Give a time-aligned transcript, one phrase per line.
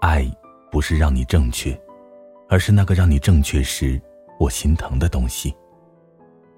[0.00, 0.24] 爱
[0.70, 1.76] 不是让你正确，
[2.48, 4.00] 而是那个让你正确时
[4.38, 5.52] 我心疼的东西。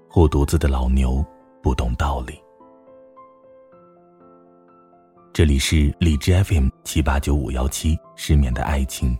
[0.07, 1.25] 护犊子的老牛
[1.63, 2.39] 不懂道理。
[5.33, 9.17] 这里是荔枝 FM 七八九五幺七失眠的爱情，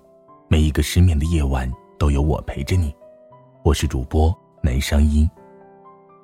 [0.51, 2.91] 每一个失眠的夜晚都有我陪着你。
[3.61, 5.29] 我是主播南商音。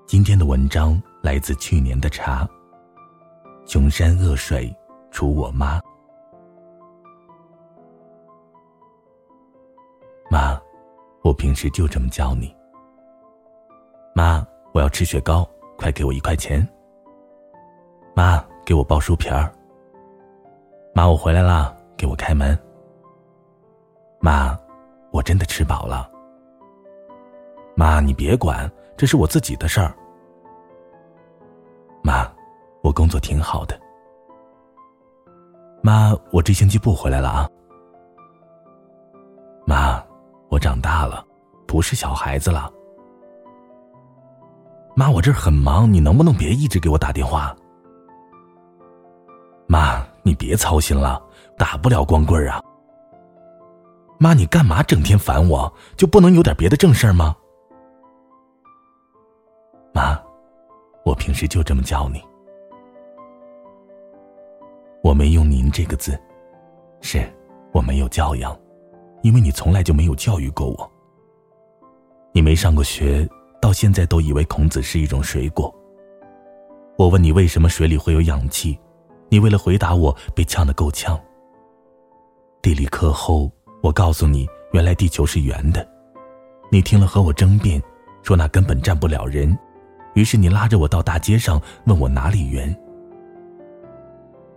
[0.08, 2.48] 今天的文章来自去年的茶。
[3.68, 4.76] 穷山恶水
[5.12, 5.80] 出我妈。
[10.32, 10.60] 妈，
[11.22, 12.52] 我平时就这么叫你。
[14.16, 15.48] 妈，我要吃雪糕，
[15.78, 16.68] 快给我一块钱。
[18.16, 19.54] 妈，给我包书皮儿。
[20.96, 22.58] 妈，我回来啦，给我开门。
[24.26, 24.58] 妈，
[25.12, 26.10] 我真的吃饱了。
[27.76, 29.96] 妈，你别管，这是我自己的事儿。
[32.02, 32.27] 妈，
[32.82, 33.80] 我工作挺好的。
[35.84, 37.48] 妈，我这星期不回来了啊。
[39.68, 40.04] 妈。
[40.49, 41.24] 我长大了，
[41.68, 42.71] 不是小孩子了。
[44.96, 47.55] 妈，我这儿很忙，你能不能别一直给我打电话？
[49.68, 51.21] 妈，你别操心了，
[51.60, 52.60] 打不了光棍啊。
[54.18, 55.71] 妈，你干嘛整天烦我？
[55.98, 57.35] 就不能有点别的正事吗？
[59.94, 60.20] 妈，
[61.04, 62.21] 我平时就这么叫你。
[65.03, 66.19] 我没用“您”这个字，
[67.02, 67.31] 是
[67.72, 68.58] 我没有教养。
[69.22, 70.91] 因为你从来就没有教育过我。
[72.31, 73.28] 你没上过学，
[73.59, 75.74] 到现在都以为孔子是一种水果。
[76.96, 78.80] 我问你为什么水里会有氧气，
[79.30, 81.19] 你为了回答我被呛得够呛。
[82.62, 83.52] 地理课后，
[83.86, 85.88] 我告诉你，原来地球是圆的。
[86.72, 87.80] 你听了和我争辩，
[88.24, 89.56] 说那根本站不了人。
[90.16, 92.76] 于是你拉着我到大街上，问我哪里圆。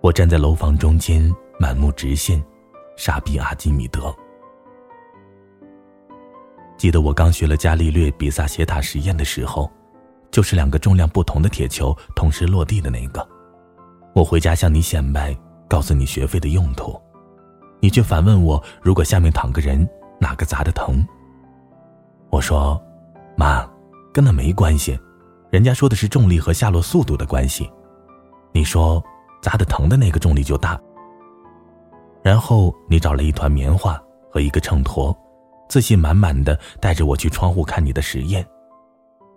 [0.00, 1.30] 我站在楼房中间，
[1.60, 2.42] 满目直线，
[2.97, 4.16] 傻逼阿基米德。
[6.78, 9.70] 记得我刚学了伽利略比萨斜塔实验的时候，
[10.31, 13.28] 就是两个重量不同的铁球同时落地的那个。
[14.14, 15.36] 我回家向你显摆，
[15.69, 16.98] 告诉你学费的用途，
[17.80, 19.88] 你却反问我：如果下面躺个人，
[20.20, 21.06] 哪个砸的疼？
[22.30, 22.80] 我说：
[23.36, 23.68] 妈，
[24.12, 24.98] 跟那没关系，
[25.50, 27.70] 人家说的是重力和下落速度的关系。
[28.52, 29.02] 你说
[29.42, 30.80] 砸的疼的那个重力就大。
[32.22, 34.00] 然后你找了一团棉花
[34.30, 35.16] 和一个秤砣。
[35.68, 38.42] 自信满满的带着我去窗户看你的实验，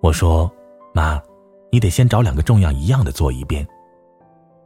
[0.01, 0.49] 我说
[0.95, 1.21] ：“妈，
[1.73, 3.67] 你得先找两个重量一样的做一遍。”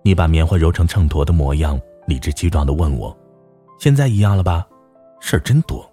[0.06, 3.18] 你把棉花揉成秤砣的模样，理直气壮的问我
[3.80, 4.66] ：“现在一样了吧？”
[5.22, 5.90] 事儿真多。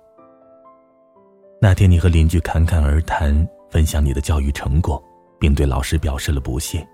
[1.61, 5.03] 那天你和邻居侃侃而谈，分享你的教育成果，
[5.39, 6.87] 并对老师表示了不屑。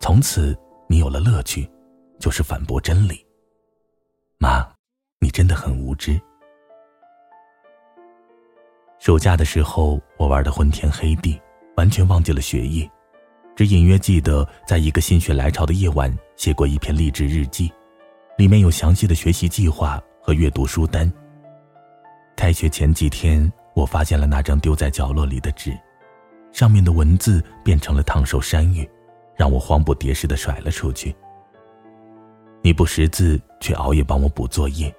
[0.00, 0.56] 从此
[0.88, 1.70] 你有了乐趣，
[2.18, 3.24] 就是反驳真理。
[4.38, 4.68] 妈，
[5.20, 6.20] 你真的很无知。
[8.98, 11.40] 暑假的时候，我玩的昏天黑地，
[11.76, 12.90] 完全忘记了学业，
[13.54, 17.72] 只隐约记得在一个心血来潮的夜晚写过一篇励志日记，
[18.36, 21.10] 里面有详细的学习计划和阅读书单。
[22.36, 25.72] 开学前几天，我发现了那张丢在角落里的纸，
[26.52, 28.88] 上面的文字变成了烫手山芋，
[29.36, 31.14] 让我慌不迭实的甩了出去。
[32.60, 34.92] 你不识字，却熬夜帮我补作业。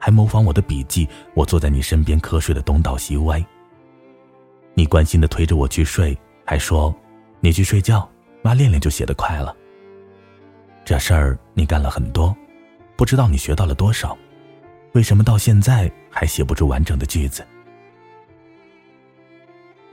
[0.00, 3.44] 还模仿我的笔记，我坐在你身边瞌睡的东倒西歪。
[4.74, 6.16] 你关心的推着我去睡，
[6.46, 6.94] 还说
[7.42, 8.08] ：“你去睡觉，
[8.40, 9.54] 妈练练就写得快了。”
[10.86, 12.34] 这事儿你干了很多，
[12.98, 14.18] 不知道你学到了多少？
[14.90, 17.46] 为什么到现在还写不出完整的句子？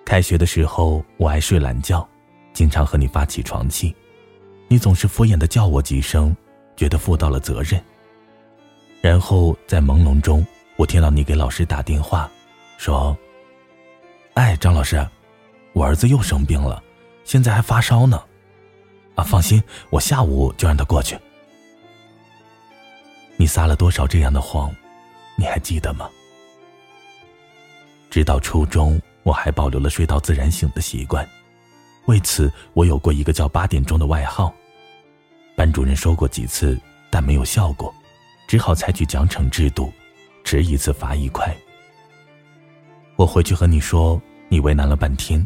[0.03, 2.07] 开学的时候，我爱睡懒觉，
[2.51, 3.95] 经常和你发起床气，
[4.67, 6.35] 你总是敷衍的叫我几声，
[6.75, 7.79] 觉得负到了责任。
[9.01, 10.43] 然后在朦胧中，
[10.75, 12.28] 我听到你给老师打电话，
[12.79, 13.16] 说
[14.34, 15.07] ：“哎，张老师，
[15.73, 16.81] 我儿子又生病了，
[17.23, 18.19] 现在还发烧呢。
[19.13, 19.61] 啊，放心，
[19.91, 21.16] 我下午就让他过去。”
[23.37, 24.73] 你撒了多少这样的谎，
[25.35, 26.09] 你还记得吗？
[28.09, 31.28] 直到初中，我还保留了睡到自然醒的习惯，
[32.05, 34.53] 为此我有过一个叫“八点钟”的外号。
[35.55, 36.79] 班主任说过几次，
[37.09, 37.93] 但没有效果。
[38.47, 39.91] 只好采取奖惩制度，
[40.43, 41.55] 迟一次罚一块。
[43.16, 45.46] 我回去和你说，你为难了半天，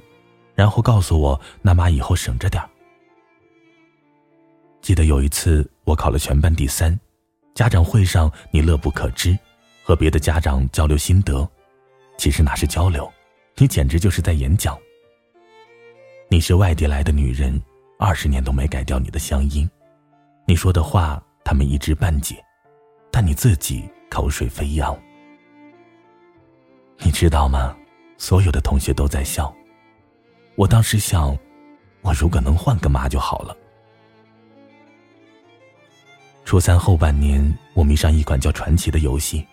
[0.53, 2.61] 然后告诉我，那妈以后省着点
[4.81, 6.99] 记得有一次我考了全班第三，
[7.53, 9.37] 家长会上你乐不可支，
[9.83, 11.47] 和别的家长交流心得，
[12.17, 13.11] 其实哪是交流，
[13.57, 14.77] 你简直就是在演讲。
[16.29, 17.61] 你是外地来的女人，
[17.97, 19.69] 二十年都没改掉你的乡音，
[20.45, 22.35] 你说的话他们一知半解，
[23.11, 24.97] 但你自己口水飞扬。
[26.99, 27.75] 你知道吗？
[28.17, 29.53] 所有的同学都在笑。
[30.55, 31.37] 我当时想，
[32.01, 33.55] 我如果能换个妈就好了。
[36.49, 37.39] 初三后半年，
[37.75, 39.45] 我迷上一款叫《传奇》的游戏，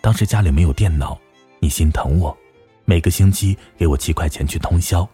[0.00, 1.16] 当时家里没有电脑，
[1.60, 2.36] 你心疼我，
[2.84, 5.08] 每个星期给我七块钱去通宵。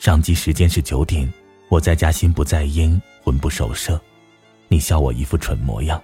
[0.00, 1.32] 上机时间是九点，
[1.68, 4.00] 我在家心不在焉，魂不守舍，
[4.66, 6.02] 你笑我一副蠢模样。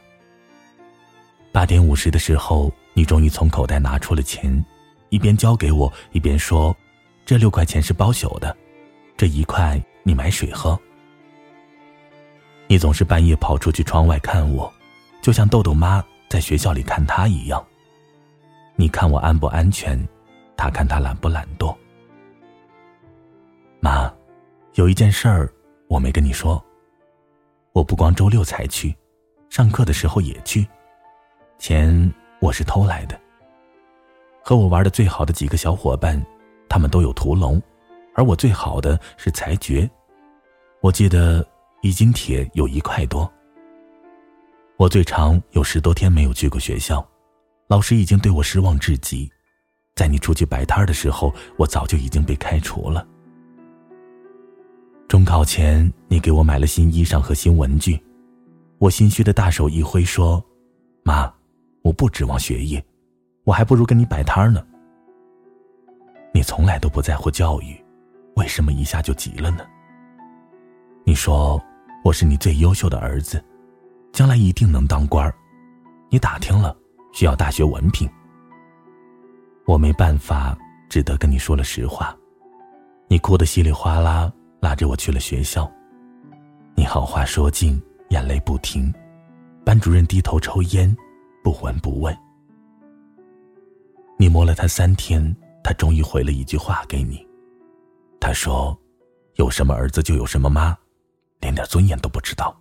[1.50, 4.64] 八点五十的时候，你终于从口袋拿出了钱，
[5.08, 6.72] 一边交给我，一边说
[7.26, 8.56] ：“这六块钱是包宿的，
[9.16, 10.80] 这一块你买水喝。”
[12.70, 14.72] 你总是半夜跑出去窗外看我，
[15.20, 17.60] 就像豆豆妈在学校里看他一样。
[18.76, 19.98] 你看我安不安全，
[20.56, 21.76] 他看他懒不懒惰。
[23.80, 24.08] 妈，
[24.74, 25.52] 有一件事儿
[25.88, 26.64] 我没跟你说。
[27.72, 28.96] 我不光周六才去，
[29.48, 30.64] 上课的时候也去。
[31.58, 33.20] 钱我是偷来的。
[34.44, 36.24] 和我玩的最好的几个小伙伴，
[36.68, 37.60] 他们都有屠龙，
[38.14, 39.90] 而我最好的是裁决。
[40.80, 41.44] 我记得
[41.82, 43.30] 一斤铁有一块多。
[44.76, 47.06] 我最长有十多天没有去过学校，
[47.68, 49.30] 老师已经对我失望至极。
[49.96, 53.06] 在你出去摆摊的时候，我早就已经被开除了。
[55.08, 58.00] 中考前，你给我买了新衣裳和新文具，
[58.78, 60.42] 我心虚的大手一挥说
[61.02, 61.32] ：“妈，
[61.82, 62.82] 我不指望学业，
[63.44, 64.64] 我还不如跟你摆摊呢。”
[66.32, 67.76] 你从来都不在乎教育，
[68.36, 69.66] 为什么一下就急了呢？
[71.04, 71.60] 你说
[72.02, 73.42] 我是你最优秀的儿子，
[74.12, 75.34] 将来一定能当官儿，
[76.08, 76.74] 你打听了，
[77.12, 78.08] 需要大学文凭。
[79.66, 80.56] 我没办法，
[80.88, 82.16] 只得跟你说了实话，
[83.06, 84.32] 你哭得稀里哗啦。
[84.60, 85.70] 拉着我去了学校，
[86.74, 87.80] 你好话说尽，
[88.10, 88.92] 眼泪不停。
[89.64, 90.94] 班主任低头抽烟，
[91.42, 92.14] 不闻不问。
[94.18, 97.26] 你摸了他三天，他终于回了一句话给你。
[98.20, 98.78] 他说
[99.36, 100.76] ：“有什么儿子就有什么妈，
[101.40, 102.56] 连点尊严都不知道。”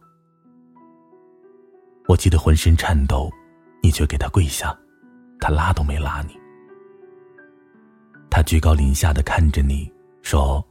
[2.07, 3.31] 我记得浑身颤抖，
[3.83, 4.75] 你却给他跪下，
[5.39, 6.37] 他拉都没拉你。
[8.29, 9.91] 他居高临下的看着你
[10.21, 10.65] 说。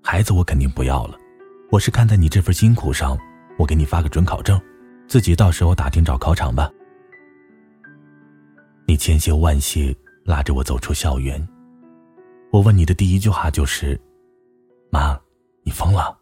[0.00, 1.18] 孩子，我肯定不要了。
[1.70, 3.18] 我是看在你这份辛苦上，
[3.58, 4.58] 我给你发个准考证，
[5.06, 6.70] 自己到时候打听找考场吧。
[8.86, 11.46] 你千谢万谢，拉着我走出校园。
[12.50, 14.00] 我问你的第一句话就是
[14.90, 15.18] ：“妈，
[15.62, 16.16] 你疯了？”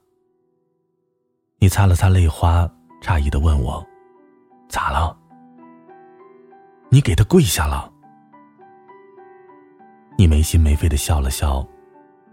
[1.67, 2.65] 你擦了擦泪花，
[3.03, 3.85] 诧异的问我
[4.71, 5.19] ：“咋了？”
[6.91, 7.93] 你给他跪下了。
[10.17, 11.67] 你没心没肺的笑了笑，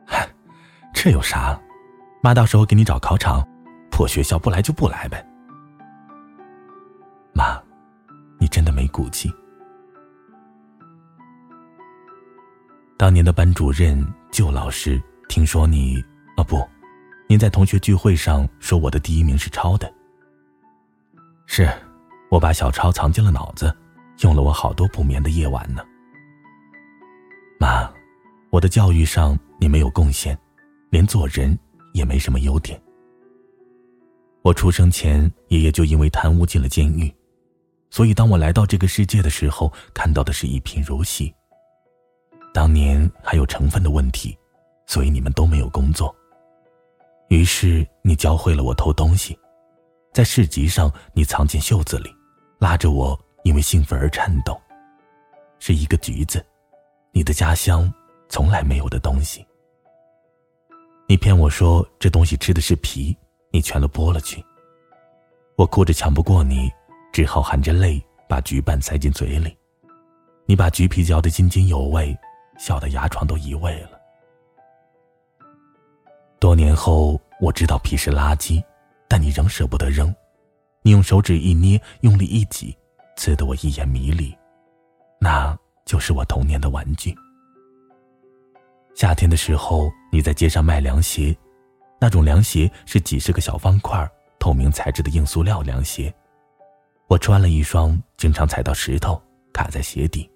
[0.05, 0.29] 嗨。
[0.93, 1.59] 这有啥？
[2.21, 3.43] 妈到时候给你找考场，
[3.89, 5.25] 破学校不来就不来呗。
[7.33, 7.59] 妈，
[8.39, 9.33] 你真的没骨气。
[12.99, 13.99] 当年的班主任
[14.31, 15.99] 旧老师听说你
[16.37, 16.63] 啊不，
[17.33, 19.91] 您在同学聚会上说我的第一名是抄的。
[21.47, 21.67] 是，
[22.29, 23.75] 我把小抄藏进了脑子，
[24.19, 25.83] 用了我好多不眠的夜晚呢。
[27.59, 27.91] 妈，
[28.51, 30.37] 我的教育上你没有贡献。
[30.91, 31.57] 连做人
[31.95, 32.79] 也没什么优点。
[34.43, 37.11] 我出生前，爷爷就因为贪污进了监狱，
[37.89, 41.33] 所以当我来到这个世界的时候，看到的是一贫如洗。
[42.53, 44.37] 当年还有成分的问题，
[44.85, 46.15] 所以你们都没有工作。
[47.33, 49.35] 于是你教会了我偷东西，
[50.13, 52.15] 在市集上你藏进袖子里，
[52.59, 54.55] 拉着我因为兴奋而颤抖，
[55.57, 56.45] 是一个橘子，
[57.11, 57.91] 你的家乡
[58.29, 59.43] 从来没有的东西。
[61.07, 63.17] 你骗我说这东西吃的是皮，
[63.51, 64.45] 你全都剥了去。
[65.55, 66.71] 我哭着抢不过你，
[67.11, 67.99] 只好含着泪
[68.29, 69.57] 把橘瓣塞进嘴里。
[70.45, 72.15] 你把橘皮嚼得津津有味，
[72.59, 74.02] 笑得牙床都移位了。
[76.43, 78.61] 多年后我知道皮是垃圾，
[79.07, 80.13] 但你仍舍不得扔。
[80.81, 82.77] 你用手指一捏，用力一挤，
[83.15, 84.37] 刺得我一眼迷离。
[85.21, 87.15] 那就是我童年的玩具。
[88.93, 91.33] 夏天的时候，你在街上卖凉鞋，
[91.97, 94.05] 那种凉鞋是几十个小方块、
[94.37, 96.13] 透明材质的硬塑料凉鞋。
[97.07, 99.17] 我穿了一双，经常踩到石头，
[99.53, 100.29] 卡在鞋底。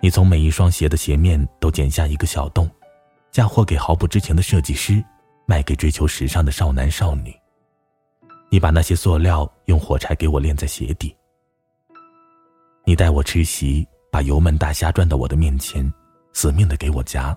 [0.00, 2.68] 你从每一双鞋的鞋面都剪下一个小洞，
[3.34, 5.04] 嫁祸给毫不知情的设计师，
[5.44, 7.34] 卖给追求时尚的少男少女。
[8.48, 11.12] 你把那些塑料用火柴给我炼在鞋底。
[12.84, 15.92] 你带我吃席，把油焖大虾端到我的面前，
[16.32, 17.36] 死命的给我夹。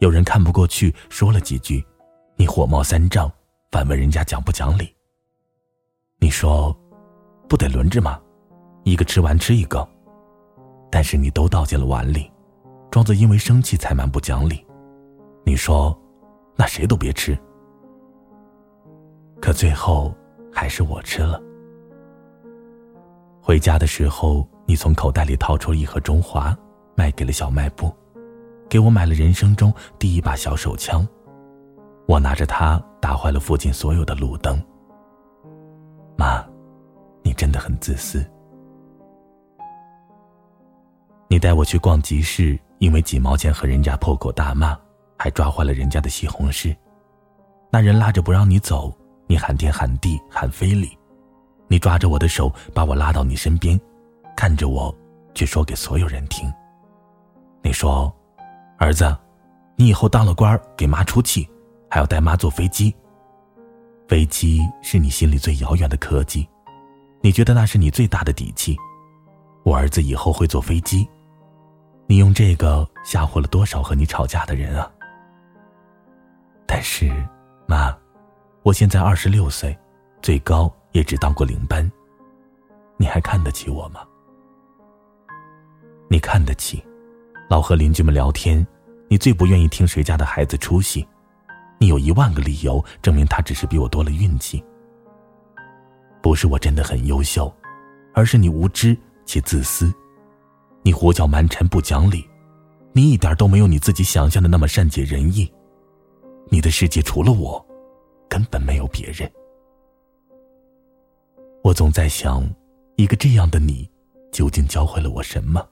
[0.00, 1.86] 有人看不过去，说了几句，
[2.34, 3.30] 你火冒三丈，
[3.70, 4.92] 反问人家讲不讲理。
[6.18, 6.76] 你说，
[7.48, 8.20] 不得轮着吗？
[8.82, 9.88] 一个吃完吃一个。
[10.90, 12.28] 但是你都倒进了碗里，
[12.90, 14.63] 装作因为生气才蛮不讲理。
[15.44, 15.96] 你说，
[16.56, 17.38] 那谁都别吃。
[19.40, 20.14] 可最后
[20.52, 21.40] 还是我吃了。
[23.42, 26.56] 回家的时候，你从口袋里掏出了一盒中华，
[26.94, 27.92] 卖给了小卖部，
[28.70, 31.06] 给我买了人生中第一把小手枪。
[32.06, 34.58] 我拿着它打坏了附近所有的路灯。
[36.16, 36.42] 妈，
[37.22, 38.24] 你真的很自私。
[41.28, 44.78] 你带我去逛集市，因为几毛钱和人家破口大骂，
[45.16, 46.76] 还抓坏了人家的西红柿。
[47.70, 50.96] 那人拉着不让你走，你喊天喊地喊非礼。
[51.66, 53.80] 你抓着我的手，把我拉到你身边，
[54.36, 54.94] 看着我，
[55.34, 56.52] 却说给所有人听。
[57.62, 58.14] 你说
[58.78, 59.16] ：“儿子，
[59.76, 61.48] 你以后当了官给妈出气，
[61.90, 62.94] 还要带妈坐飞机。
[64.06, 66.46] 飞机是你心里最遥远的科技，
[67.22, 68.76] 你觉得那是你最大的底气。
[69.64, 71.08] 我儿子以后会坐飞机。
[72.06, 74.92] 你用这个吓唬了多少和你吵架的人啊？
[76.74, 77.08] 但是，
[77.68, 77.96] 妈，
[78.64, 79.78] 我现在二十六岁，
[80.20, 81.88] 最高。”也只当过领班，
[82.96, 84.00] 你还看得起我吗？
[86.08, 86.84] 你看得起，
[87.48, 88.64] 老和邻居们聊天，
[89.08, 91.06] 你最不愿意听谁家的孩子出息，
[91.78, 94.64] 你有一万个理由证明他只是比我多了运气。
[96.20, 97.52] 不是我真的很优秀，
[98.14, 99.92] 而是你无知且自私，
[100.82, 102.28] 你胡搅蛮缠不讲理，
[102.92, 105.52] 你一点都没有你自己想象的那么善解人意，
[106.48, 107.64] 你的世界除了我，
[108.28, 109.30] 根本没有别人。
[111.62, 112.44] 我总在想，
[112.96, 113.90] 一个这样的你，
[114.30, 115.66] 究竟教会了我什么？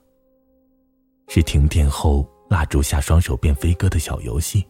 [1.29, 4.67] 是停电后蜡烛下双手变飞鸽的小游戏，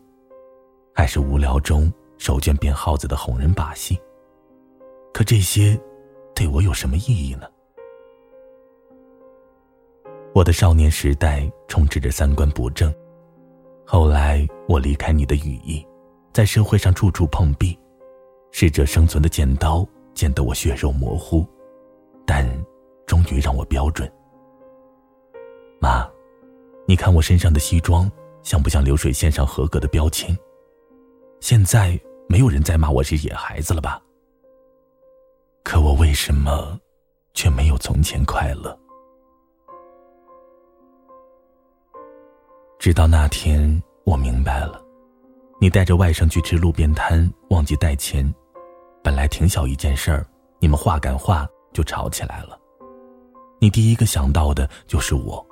[0.94, 3.98] 还是无聊中手绢变耗子的哄人把戏？
[5.12, 5.80] 可这些，
[6.34, 7.46] 对我有什么意义呢？
[10.34, 12.92] 我的少年时代充斥着三观不正，
[13.86, 15.84] 后来我离开你的羽翼，
[16.32, 17.78] 在社会上处处碰壁，
[18.50, 19.86] 适者生存的剪刀。
[20.14, 21.48] 剪得我血肉模糊，
[22.26, 22.46] 但
[23.06, 24.12] 终于让我标准。
[25.80, 26.06] 妈，
[26.86, 28.12] 你看我身上的西装
[28.42, 30.36] 像不像流水线上合格的标签？
[31.40, 31.98] 现在
[32.28, 34.02] 没有人再骂我是野孩子了吧？
[35.64, 36.78] 可我为什么
[37.32, 38.78] 却没有从前快乐？
[42.78, 44.84] 直到那天，我明白了，
[45.62, 48.28] 你带着外甥去吃路边摊，忘记带钱。
[49.00, 50.26] 本来挺小一件事儿，
[50.58, 52.58] 你们话赶话就吵起来了。
[53.60, 55.46] 你第一个想到的就是我，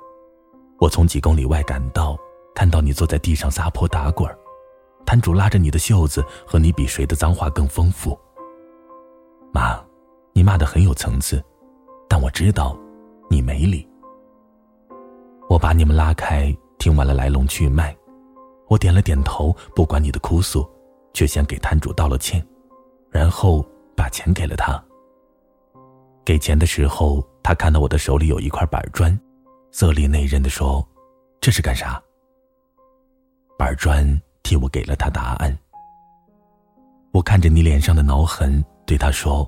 [0.81, 2.17] 我从几公里外赶到，
[2.53, 4.29] 看到你坐在地上撒泼打滚，
[5.05, 8.19] 摊主拉着你的袖子和你比谁的脏话更丰富。
[9.53, 9.81] 妈，
[10.33, 11.41] 你骂的很有层次，
[12.09, 12.77] 但我知道，
[13.29, 13.87] 你没理。
[15.47, 17.95] 我把你们拉开，听完了来龙去脉，
[18.71, 20.65] 我点了点头，不管你的哭诉，
[21.13, 22.41] 却先给摊主道了歉。
[23.09, 23.65] 然后
[23.97, 24.81] 把钱给了他。
[26.23, 29.19] 给钱的时候，他看到我的手里有一块板砖，
[29.73, 30.87] 色厉内荏的说
[31.41, 32.01] ：“这是干啥？”
[33.59, 34.07] 板砖
[34.41, 35.59] 替我给了他答案。
[37.11, 39.45] 我看着你脸上的挠痕，对他说：“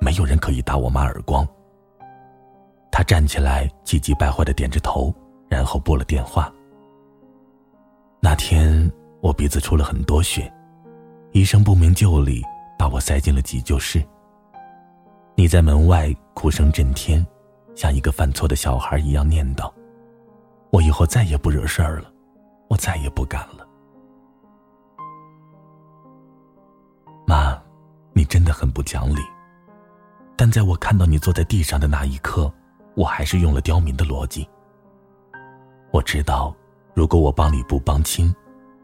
[0.00, 1.46] 没有人可以打我妈耳光。”
[2.90, 5.14] 他站起来，气急败坏的点着头，
[5.50, 6.50] 然后拨了电话。
[8.24, 8.90] 那天
[9.20, 10.50] 我鼻子出了很多血，
[11.32, 12.42] 医生不明就里。
[12.78, 14.02] 把我塞进了急救室。
[15.34, 17.24] 你在门外哭声震天，
[17.74, 19.70] 像一个犯错的小孩一样念叨
[20.72, 22.10] ：“我以后再也不惹事儿了，
[22.68, 23.66] 我再也不敢了。”
[27.28, 27.62] 妈，
[28.14, 29.20] 你真的很不讲理。
[30.34, 32.50] 但在我看到你坐在地上的那一刻，
[32.94, 34.48] 我还是用了刁民的逻辑。
[35.92, 36.54] 我知道，
[36.94, 38.32] 如果我帮你不帮亲，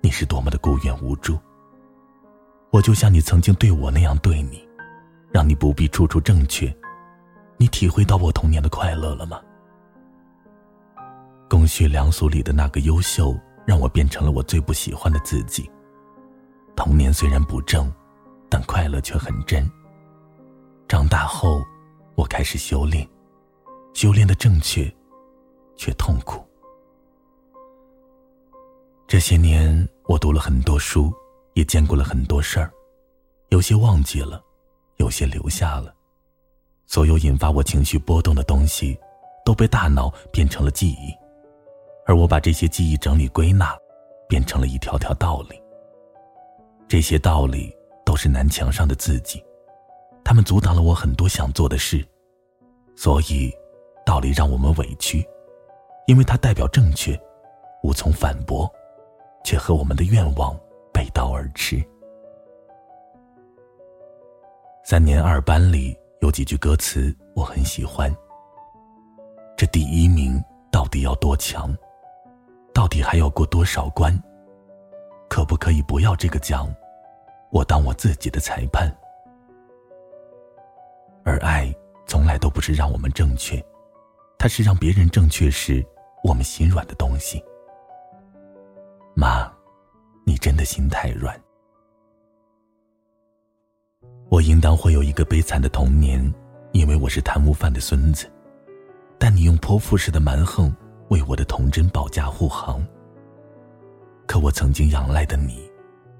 [0.01, 1.39] 你是多么的孤远无助。
[2.71, 4.69] 我就像你曾经对我那样对你，
[5.31, 6.75] 让你不必处处正确。
[7.57, 9.41] 你体会到我童年的快乐了吗？
[11.49, 15.71] 公序良俗里的那个优秀，让我变成了我最不喜欢的自己。
[16.75, 17.93] 童年虽然不正，
[18.49, 19.71] 但快乐却很真。
[20.89, 21.63] 长大后，
[22.17, 23.09] 我开始修炼，
[23.95, 24.93] 修炼的正确，
[25.77, 26.45] 却痛苦。
[29.11, 31.13] 这些年，我读了很多书。
[31.55, 32.71] 也见过了很多事儿，
[33.49, 34.41] 有些忘记了，
[34.99, 35.93] 有些留下了。
[36.87, 38.97] 所有引发我情绪波动的东西，
[39.45, 41.13] 都被大脑变成了记忆，
[42.07, 43.77] 而我把这些记忆整理归纳，
[44.29, 45.61] 变成了一条条道理。
[46.87, 47.77] 这些道理
[48.07, 49.45] 都是南墙上的字迹，
[50.23, 52.07] 他们阻挡了我很多想做的事，
[52.95, 53.53] 所以，
[54.07, 55.27] 道理让我们委屈，
[56.07, 57.21] 因为它代表正确，
[57.83, 58.73] 无从反驳，
[59.45, 60.59] 却和我们的愿望
[60.93, 61.83] 背道而驰。
[64.85, 68.15] 三年二班里有几句歌词我很喜欢。
[69.57, 71.77] 这第一名到底要多强？
[72.73, 74.17] 到底还要过多少关？
[75.29, 76.73] 可不可以不要这个奖？
[77.51, 78.91] 我当我自己的裁判。
[81.25, 81.73] 而爱
[82.07, 83.63] 从来都不是让我们正确，
[84.39, 85.85] 它是让别人正确时
[86.25, 87.45] 我们心软的东西。
[89.21, 89.47] 妈，
[90.25, 91.39] 你真的心太软。
[94.31, 96.19] 我应当会有一个悲惨的童年，
[96.73, 98.27] 因为我是贪污犯的孙子。
[99.19, 100.75] 但你用泼妇式的蛮横
[101.11, 102.83] 为我的童真保驾护航。
[104.27, 105.71] 可我曾经仰赖的你，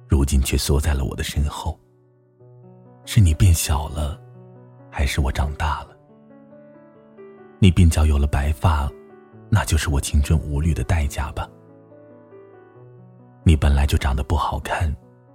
[0.07, 1.81] 如今却缩在了我的身后。
[3.07, 4.21] 是你变小了，
[4.91, 5.97] 还是我长大了？
[7.59, 8.93] 你鬓角有了白发，
[9.49, 11.49] 那就是我青春无虑的代价吧。
[13.43, 14.95] 你本来就长得不好看，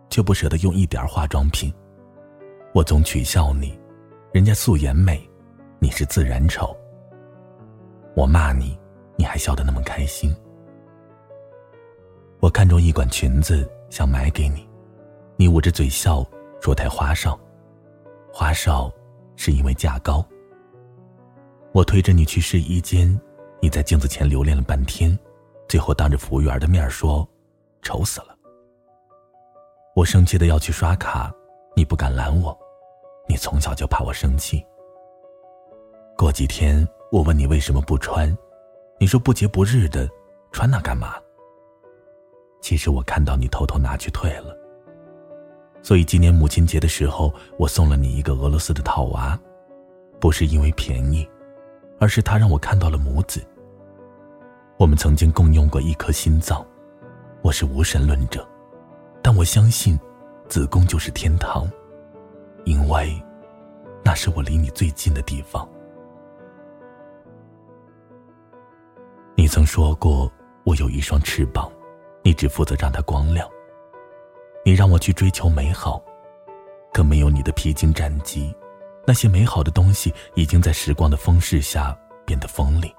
[0.09, 1.74] 却不舍得用一点化妆品。
[2.74, 3.77] 我总取笑你，
[4.31, 5.21] 人家素颜美，
[5.79, 6.75] 你是自然丑。
[8.15, 8.77] 我骂你，
[9.17, 10.33] 你还笑得那么开心。
[12.39, 14.67] 我看中一管裙子，想买给你，
[15.35, 16.25] 你捂着嘴笑，
[16.62, 17.39] 说太花哨。
[18.31, 18.91] 花哨，
[19.35, 20.24] 是因为价高。
[21.71, 23.19] 我推着你去试衣间，
[23.62, 25.17] 你在镜子前留恋了半天，
[25.67, 27.27] 最后当着服务员的面说，
[27.86, 28.36] 丑死了。
[29.96, 31.32] 我生气的要去刷卡，
[31.75, 32.58] 你不敢拦我。
[33.30, 34.65] 你从小就怕我生气。
[36.18, 38.36] 过几天我问你为什么不穿，
[39.00, 40.10] 你说不节不日的，
[40.51, 41.13] 穿那干嘛？
[42.60, 44.58] 其实我看到你偷偷拿去退了。
[45.84, 49.39] 所以今年母亲节的时候，我送了你一个俄罗斯的套娃，
[50.19, 51.28] 不是因为便宜，
[52.00, 53.45] 而是他让我看到了母子。
[54.78, 56.65] 我们曾经共用过一颗心脏，
[57.45, 58.43] 我是无神论者，
[59.21, 59.99] 但我相信，
[60.49, 61.69] 子宫就是天堂。
[62.63, 63.23] 因为，
[64.03, 65.69] 那是我离你最近的地方。
[69.36, 70.27] 你曾说过，
[70.63, 71.71] 我有一双翅膀，
[72.23, 73.47] 你只负责让它光亮。
[74.65, 76.03] 你让我去追求美好，
[76.91, 78.51] 可没有你的披荆斩棘，
[79.05, 82.91] 那些美好的东西已经在时光的风势下变得锋利，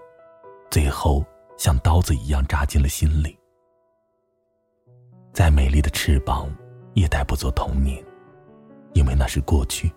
[0.71, 1.25] 最后
[1.57, 3.37] 像刀子一样扎进了心里。
[5.37, 6.49] 再美丽的翅膀，
[6.95, 8.03] 也带不走童年。
[8.95, 9.93] 因为那是过去。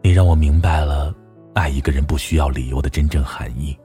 [0.00, 1.12] 你让我明白了
[1.52, 3.76] 爱一个人不需要理由的真正含义，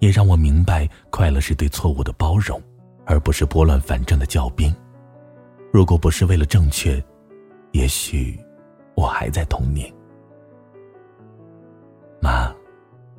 [0.00, 2.60] 也让我明白快乐是对错误的包容，
[3.06, 4.74] 而不是拨乱反正的教鞭。
[5.72, 7.00] 如果不是为了正确，
[7.70, 8.36] 也许
[8.96, 9.88] 我还在童年。
[12.20, 12.52] 妈，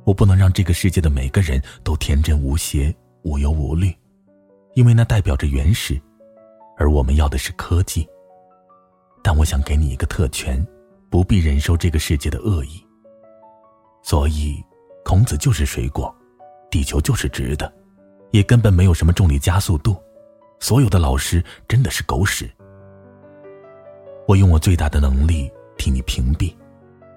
[0.04, 3.90] 我不能让这个世界的每个人都天真无邪、无忧无虑，
[4.76, 5.98] 因为那代表着原始，
[6.76, 8.06] 而我们要的是科技。
[9.22, 10.64] 但我想给你一个特权，
[11.08, 12.86] 不必忍受这个世界的恶意。
[14.02, 14.62] 所以，
[15.02, 16.14] 孔子就是水果，
[16.70, 17.72] 地球就是直的，
[18.32, 19.96] 也根本没有什么重力加速度。
[20.60, 22.46] 所有的老师真的是狗屎。
[24.28, 26.54] 我用我最大的能力替你屏蔽，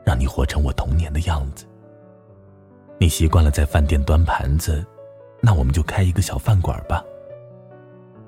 [0.05, 1.65] 让你活成我童年的样子。
[2.97, 4.85] 你习惯了在饭店端盘子，
[5.41, 7.03] 那我们就开一个小饭馆吧。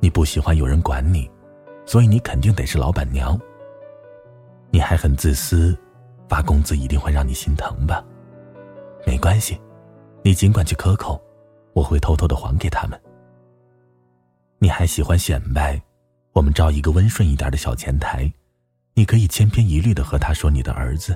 [0.01, 1.29] 你不喜欢有人管你，
[1.85, 3.39] 所以你肯定得是老板娘。
[4.71, 5.77] 你还很自私，
[6.27, 8.03] 发工资一定会让你心疼吧？
[9.05, 9.61] 没关系，
[10.23, 11.21] 你尽管去克扣，
[11.73, 12.99] 我会偷偷的还给他们。
[14.57, 15.79] 你还喜欢显摆，
[16.33, 18.31] 我们招一个温顺一点的小前台，
[18.95, 21.15] 你可以千篇一律的和他说你的儿子。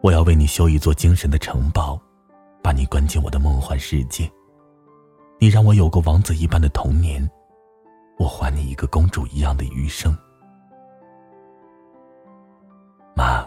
[0.00, 2.00] 我要为你修一座精神的城堡，
[2.62, 4.30] 把你关进我的梦幻世界。
[5.44, 7.22] 你让我有过王子一般的童年，
[8.16, 10.16] 我还你一个公主一样的余生。
[13.14, 13.46] 妈，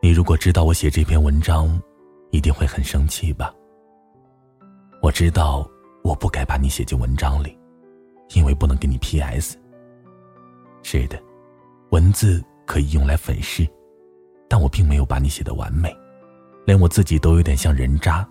[0.00, 1.78] 你如果知道我写这篇文章，
[2.30, 3.54] 一定会很生气吧？
[5.02, 5.68] 我知道
[6.02, 7.54] 我不该把你写进文章里，
[8.34, 9.58] 因为不能给你 P.S。
[10.82, 11.22] 是的，
[11.90, 13.68] 文字可以用来粉饰，
[14.48, 15.94] 但我并没有把你写的完美，
[16.64, 18.26] 连我自己都有点像人渣。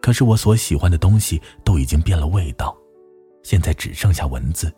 [0.00, 2.76] 可是我所喜欢的东西都已经变了味道，
[3.42, 4.72] 现在只剩下文字，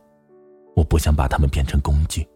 [0.74, 2.26] 我不想把它们变成工具。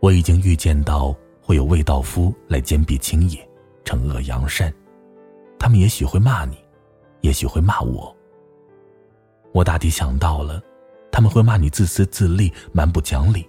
[0.00, 3.48] 我已经预见到会有卫道夫来坚壁清野，
[3.84, 4.72] 惩恶扬善，
[5.58, 6.56] 他们也许会骂你，
[7.20, 8.14] 也许会骂我。
[9.52, 10.62] 我大抵想到了，
[11.10, 13.46] 他们会骂你自私自利、蛮不讲理，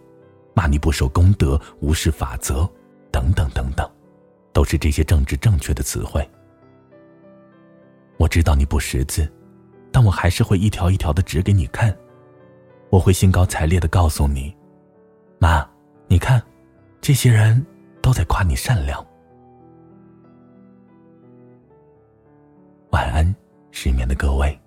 [0.53, 2.69] 骂你不守公德、无视法则，
[3.09, 3.89] 等等等等，
[4.51, 6.27] 都是这些政治正确的词汇。
[8.33, 9.31] 知道你不识字，
[9.91, 11.95] 但我还是会一条一条的指给你看。
[12.89, 14.51] 我会兴高采烈的告诉你，
[15.37, 15.63] 妈，
[16.07, 16.41] 你看，
[16.99, 17.63] 这些人
[18.01, 19.05] 都在夸你善良。
[22.89, 23.35] 晚安，
[23.69, 24.59] 失眠的各位。